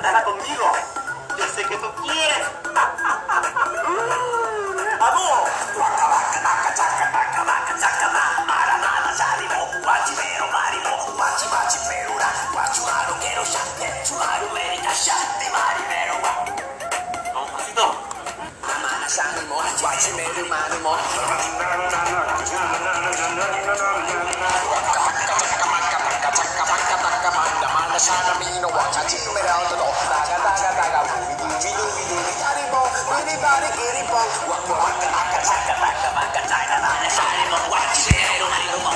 [0.00, 0.72] casa conmigo.
[1.38, 2.46] Yo sé que tú quieres.
[5.00, 5.46] ¡Amor!
[28.06, 34.74] Shanamino, watch out, Chino Meraldo, Daga, Daga, Daga, Vidu, Vidu, Vidu, Vitaribo, Vitibari, Giribo, Waka,
[34.78, 38.86] Waka, Waka, Taka, Taka, Waka, Taka, Taka, Shino, watch it, I don't do?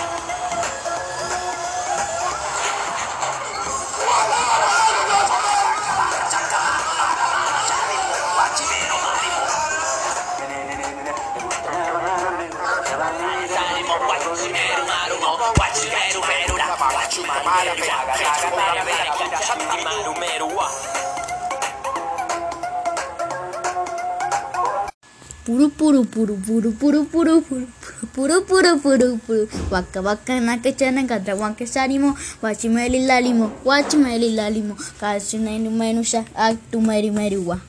[15.59, 16.20] What you
[25.45, 27.67] Puru puru puru puru puru puru puru
[28.15, 29.49] puru puru puru puru.
[29.71, 33.51] Waka waka nakachana kadra wanke sarimo wachi meli lalimo.
[33.65, 34.77] Wachi meli lalimo.
[35.01, 37.61] Kasu nenu menusha aktu meri meri wa